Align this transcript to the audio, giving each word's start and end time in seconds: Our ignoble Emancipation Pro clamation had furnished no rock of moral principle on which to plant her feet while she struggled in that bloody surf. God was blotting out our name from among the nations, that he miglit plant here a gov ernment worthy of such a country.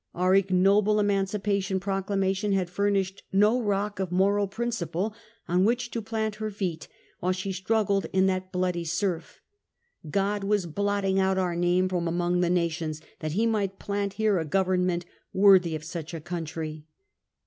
Our 0.15 0.33
ignoble 0.33 0.99
Emancipation 0.99 1.79
Pro 1.79 2.01
clamation 2.01 2.53
had 2.55 2.71
furnished 2.71 3.21
no 3.31 3.61
rock 3.61 3.99
of 3.99 4.11
moral 4.11 4.47
principle 4.47 5.13
on 5.47 5.63
which 5.63 5.91
to 5.91 6.01
plant 6.01 6.37
her 6.37 6.49
feet 6.49 6.87
while 7.19 7.33
she 7.33 7.51
struggled 7.51 8.07
in 8.11 8.25
that 8.25 8.51
bloody 8.51 8.83
surf. 8.83 9.41
God 10.09 10.43
was 10.43 10.65
blotting 10.65 11.19
out 11.19 11.37
our 11.37 11.55
name 11.55 11.87
from 11.87 12.07
among 12.07 12.39
the 12.39 12.49
nations, 12.49 12.99
that 13.19 13.33
he 13.33 13.45
miglit 13.45 13.77
plant 13.77 14.13
here 14.13 14.39
a 14.39 14.43
gov 14.43 14.69
ernment 14.69 15.03
worthy 15.33 15.75
of 15.75 15.83
such 15.83 16.15
a 16.15 16.19
country. 16.19 16.87